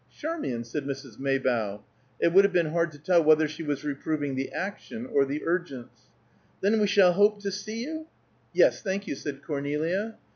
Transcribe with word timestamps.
"Charmian!" 0.17 0.63
said 0.63 0.83
Mrs. 0.85 1.19
Maybough. 1.19 1.83
It 2.19 2.33
would 2.33 2.43
have 2.43 2.51
been 2.51 2.71
hard 2.71 2.91
to 2.93 2.97
tell 2.97 3.23
whether 3.23 3.47
she 3.47 3.61
was 3.61 3.83
reproving 3.83 4.33
the 4.33 4.51
action 4.51 5.05
or 5.05 5.25
the 5.25 5.43
urgence. 5.45 6.07
"Then 6.61 6.81
we 6.81 6.87
shall 6.87 7.13
hope 7.13 7.39
to 7.43 7.51
see 7.51 7.83
you?" 7.83 8.07
"Yes, 8.51 8.81
thank 8.81 9.05
you," 9.05 9.13
said 9.13 9.43
Cornelia. 9.43 10.15